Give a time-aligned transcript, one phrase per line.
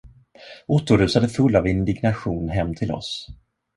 [0.77, 3.29] Otto rusade full av indignation hem till oss.